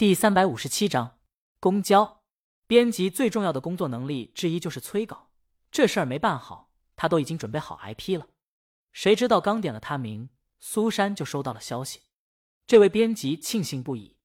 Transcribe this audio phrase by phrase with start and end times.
[0.00, 1.18] 第三百五十七章
[1.60, 2.22] 公交。
[2.66, 5.28] 编辑最重要的工作能力之一就是催稿，
[5.70, 8.28] 这事儿没办好，他都已经准备好挨批了。
[8.92, 12.00] 谁知道刚点了他名，苏珊就收到了消息。
[12.66, 14.16] 这位编辑庆幸不已，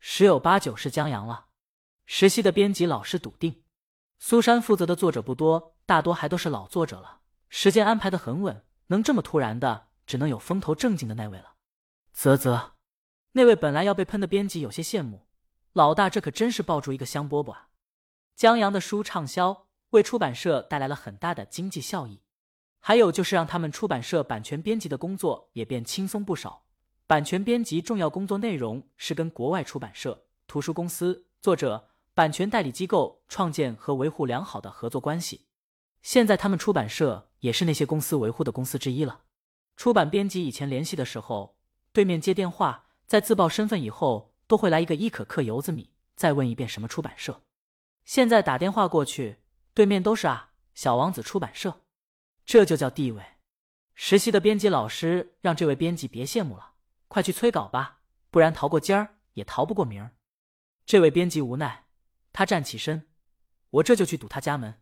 [0.00, 1.46] 十有八九是江阳了。
[2.04, 3.62] 实习的编辑老师笃定，
[4.18, 11.54] 苏珊负责的作者不多，大多还都是老作者了，时间安排的很稳，能这么突然的，只能有风头正劲的那位了。
[12.12, 12.71] 啧啧。
[13.34, 15.26] 那位本来要被喷的编辑有些羡慕，
[15.72, 17.68] 老大这可真是抱住一个香饽饽啊！
[18.36, 22.20] 江阳的书畅销，为出版社带来了很大的经济效益，
[22.78, 26.64] 还有就是让他们出版社版权编辑的工作也变轻松不少。
[27.06, 35.46] 版权编辑重要工作内容是跟国外出版社、图书公司、作者、版权代理机构创建和维护良好的合作关系。
[36.02, 39.22] 现在他们出版社也是那些公司维护的公司之一了。
[39.76, 41.56] 出版编辑以前联系的时候，
[41.94, 42.88] 对面接电话。
[43.12, 47.42] 在自曝身份以后，都会来一个伊可克油子米，再问一遍什么出版社。
[48.06, 49.36] 现在打电话过去，
[49.74, 51.82] 对面都是啊，小王子出版社，
[52.46, 53.22] 这就叫地位。
[53.94, 56.72] 实习的编辑老师让这位编辑别羡慕了，
[57.08, 60.12] 快去催稿吧，不然逃过尖儿也逃不过名儿。
[60.86, 61.84] 这位编辑无奈，
[62.32, 63.10] 他站起身，
[63.68, 64.80] 我这就去堵他家门。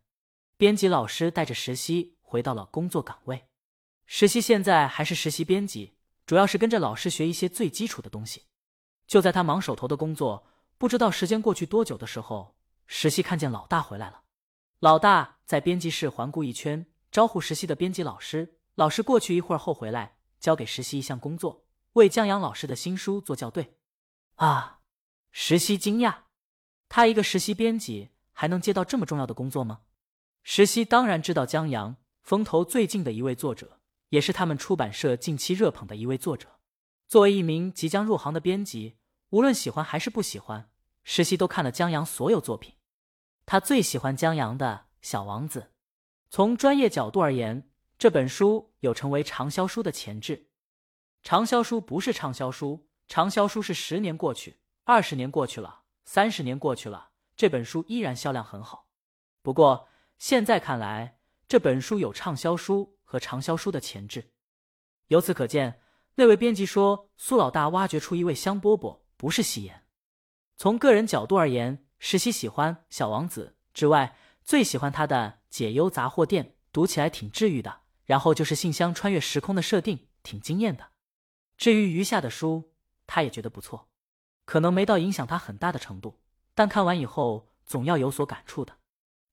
[0.57, 3.49] 编辑老师带着实习回到了工作岗位，
[4.07, 5.97] 实习现在还是实习编辑。
[6.31, 8.45] 主要是跟着老师学一些最基础的东西。
[9.09, 10.47] 就在他忙手头的工作，
[10.79, 12.55] 不知道时间过去多久的时候，
[12.87, 14.23] 实习看见老大回来了。
[14.79, 18.61] 老大在编辑室环顾一圈，招呼实习的编辑老师。
[18.77, 21.65] 老师过去一会儿后回来，交给实习一项工作，
[21.95, 23.77] 为江阳老师的新书做校对。
[24.37, 24.83] 啊！
[25.33, 26.15] 实习惊讶，
[26.89, 29.81] 他一个实习编辑还能接到这么重要的工作吗？
[30.45, 33.80] 实习当然知道江阳风头最近的一位作者。
[34.11, 36.59] 也是他们出版社近期热捧的一位作者。
[37.09, 38.99] 作为一名即将入行的编辑，
[39.31, 40.71] 无论喜欢还是不喜欢，
[41.03, 42.75] 实习都看了江阳所有作品。
[43.47, 45.61] 他最喜欢江阳的《小王子》。
[46.29, 50.51] 从专业角度而言，这本书有成为畅销书的潜质。
[51.23, 58.89] 畅销书不是畅销书，畅销书是十年过去、二十年过去了、三十年过去了，这本书依然销量很好。
[59.43, 61.19] 不过现在看来，
[61.49, 62.97] 这本书有畅销书。
[63.11, 64.31] 和畅销书的前置，
[65.09, 65.81] 由此可见，
[66.15, 69.85] 那位编辑说苏老大挖掘出一位香饽饽不是戏言。
[70.57, 77.81] 从个人角度而言，实习喜欢小王子之外，最喜欢他的解忧杂货店，读起来挺治愈的。
[78.05, 80.91] 然后就是信箱穿越时空的设定，挺惊艳的。
[81.57, 82.73] 至于余下的书，
[83.09, 83.89] 他也觉得不错，
[84.45, 86.21] 可能没到影响他很大的程度，
[86.55, 88.77] 但看完以后总要有所感触的。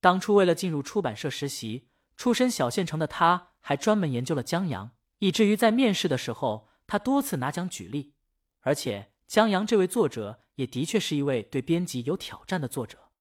[0.01, 3.51] 当初为了进入出版社实习，出身小县城的他。
[3.59, 8.13] 还专门研究了江阳，以至于在面试的时候，他多次拿奖举例。
[8.61, 13.11] 而且江阳这位作者也的确是一位对编辑有挑战的作者，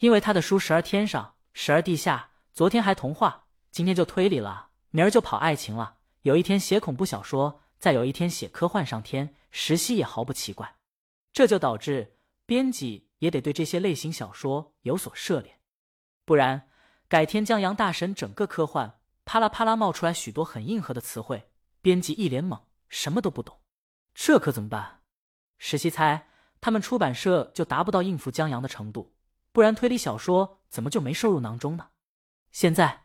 [0.00, 10.78] 因为他的书时而天上，时而地下，昨天还童话，今天就推理了，明儿就跑爱情了，有一天写恐怖小说，再有一天写科幻上天，实习也毫不奇怪。
[11.32, 15.60] 这就导致编辑也得对这些类型小说有所涉猎，
[16.24, 16.68] 不然
[17.12, 18.98] 改天江阳大神整个科幻。
[19.26, 21.50] 啪啦啪啦冒出来许多很硬核的词汇，
[21.82, 23.60] 编辑一脸懵，什么都不懂，
[24.14, 25.02] 这可怎么办？
[25.58, 26.28] 实习猜
[26.62, 29.12] 他们出版社就达不到应付江阳的程度，
[29.52, 31.88] 不然推理小说怎么就没收入囊中呢？
[32.50, 33.04] 现在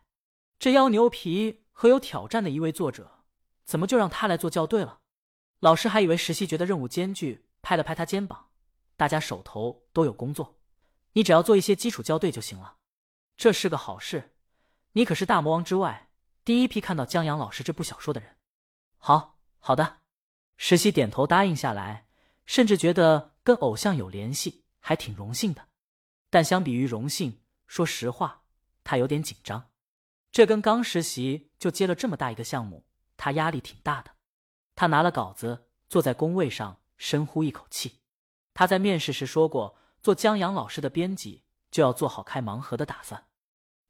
[0.57, 3.25] 这妖牛皮和有挑战的一位作者，
[3.66, 5.00] 怎么就让他来做校对了？
[5.59, 8.51] 老师还以为实习觉得任务艰巨，拍了拍他肩膀，
[8.95, 10.62] 大家手头都有工作，
[11.12, 12.76] 你只要做一些基础校对就行了，
[13.37, 14.33] 这是个好事。
[14.93, 16.05] 你可是大魔王之外。
[16.43, 18.37] 第一批看到江阳老师这部小说的人，
[18.97, 19.97] 好好的，
[20.55, 22.07] 实习点头答应下来，
[22.45, 25.67] 甚至觉得跟偶像有联系，还挺荣幸的。
[26.29, 28.43] 但相比于荣幸，说实话，
[28.85, 29.71] 他有点紧张。
[30.31, 32.85] 这跟刚实习就接了这么大一个项目，
[33.17, 34.11] 他压力挺大的。
[34.73, 37.99] 他拿了稿子，坐在工位上，深呼一口气。
[38.53, 43.26] 他在面试时说过，做江阳老师的编辑就要做好开盲盒的打算。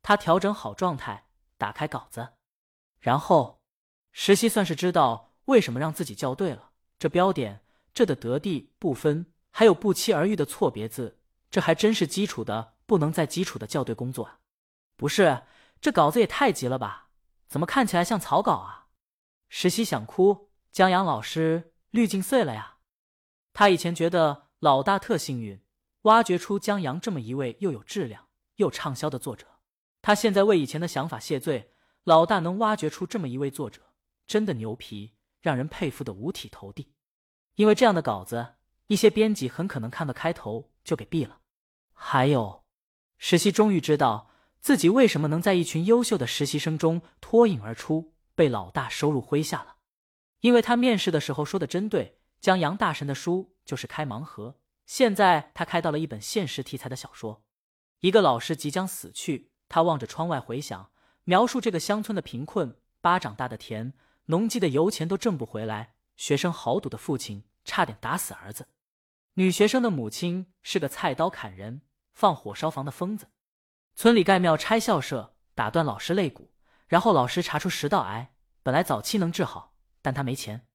[0.01, 1.27] 他调整好状态，
[1.57, 2.29] 打开稿子。
[2.99, 3.61] 然后，
[4.11, 6.71] 石溪算是知道为什么让自己校对了。
[6.97, 7.61] 这标点，
[7.93, 14.39] 这的得地不分，还有不期而遇的错别字，这还真是基础的不能再基础的校对工作啊！
[14.95, 15.43] 不是，
[15.79, 17.09] 这稿子也太急了吧？
[17.47, 18.87] 怎么看起来像草稿啊？
[19.49, 22.77] 石溪想哭，江阳老师滤镜碎了呀！
[23.53, 25.61] 他以前觉得老大特幸运，
[26.01, 29.56] 挖掘出江阳这么一位又有质量又畅销的作者。
[30.07, 31.73] 他现在为以前的想法谢罪。
[32.05, 33.81] 老大能挖掘出这么一位作者，
[34.25, 36.93] 真的牛皮，让人佩服的五体投地。
[37.55, 38.53] 因为这样的稿子，
[38.87, 41.41] 一些编辑很可能看到开头就给毙了。
[41.91, 42.63] 还有，
[43.17, 44.29] 实习终于知道
[44.61, 49.75] 自己为什么能在一群优秀的实习生中脱颖而出，被老大收入麾下了。
[50.39, 54.57] 因为他面试的时候说的真对，将杨大神的书就是开盲盒。
[54.85, 57.43] 现在他开到了一本现实题材的小说，
[57.99, 60.91] 一个老师即将死去，他望着窗外回想，
[61.23, 63.93] 描述这个乡村的贫困：巴掌大的田，
[64.25, 68.63] 农机的油钱都挣不回来；学生豪赌的父亲差点打死儿子；
[69.33, 71.81] 女学生的母亲是个菜刀砍人、
[72.13, 73.27] 放火烧房的疯子；
[73.95, 76.51] 村里盖庙拆校舍，打断老师肋骨，
[76.87, 80.67] 然后老师查出食道癌，本来早期能治好，但他没钱。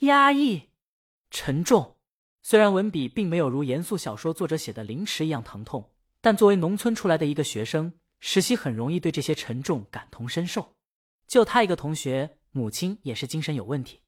[0.00, 0.70] 压抑，
[1.30, 1.96] 沉重。
[2.42, 7.94] 虽然文笔并没有如严肃小说作者写的凌迟一样疼痛，但作为农村出来的一个学生，
[8.26, 10.76] 实习很容易对这些沉重感同身受。
[11.26, 14.00] 就他一个同学，母亲也是精神有问题。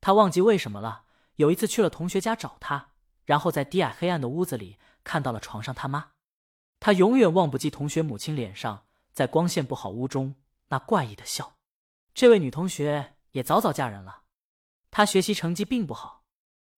[0.00, 1.04] 他忘记为什么了。
[1.36, 2.90] 有一次去了同学家找他，
[3.24, 6.10] 然后在低矮黑暗的屋子里看到了床上他妈。
[6.80, 10.34] 他永远忘不记同学母亲脸上在光线不好屋中
[10.70, 11.56] 那怪异的笑。
[12.12, 14.24] 这位女同学也早早嫁人了。
[14.90, 16.24] 她学习成绩并不好，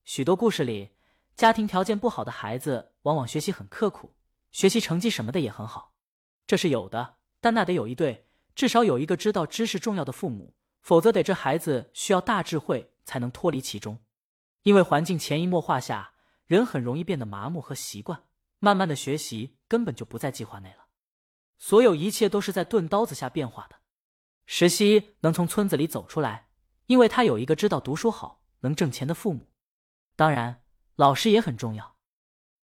[0.05, 0.91] 许多故事里。
[1.35, 4.15] 家庭条件不好的孩子，往往学习很刻苦，
[4.53, 5.94] 学习成绩什么的也很好，
[6.46, 7.17] 这是有的。
[7.41, 13.99] 但那得有一对，至少有一个知道知识重要的父母，否则得这孩子需要大智慧才能脱离其中。
[14.62, 16.14] 因为环境潜移默化下，
[16.46, 18.25] 人很容易变得麻木和习惯，
[18.58, 20.87] 慢慢的学习根本就不在计划内了。
[21.58, 23.76] 所有一切都是在钝刀子下变化的。
[24.47, 26.49] 石溪能从村子里走出来，
[26.87, 29.50] 因为他有一个知道读书好、能挣钱的父母，
[30.17, 30.62] 当然。
[30.97, 31.97] 老师也很重要。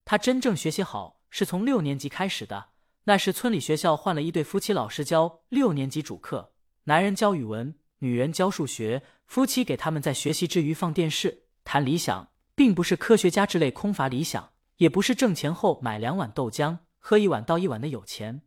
[0.05, 2.70] 他真正学习好是从六年级开始的。
[3.05, 6.53] 那时村里学校换了一对夫妻老师教六年级主课，
[6.83, 9.03] 男人教语文，女人教数学。
[9.25, 18.41] 夫妻给他们在学习之余放电视，谈理想，并不是科学家之类空乏理想，也不是挣钱后买两碗豆浆喝一碗倒一碗的有钱，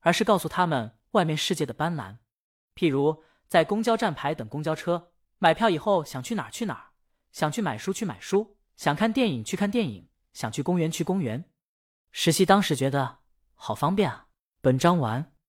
[0.00, 2.16] 而是告诉他们外面世界的斑斓。
[2.74, 6.90] 譬如在公交站牌等公交车，买票以后想去哪儿去哪儿，
[7.30, 8.56] 想去买书去买书。
[8.76, 11.44] 想看电影去看电影，想去公园去公园。
[12.10, 13.18] 石溪当时觉得
[13.54, 14.26] 好方便啊。
[14.60, 15.33] 本章完。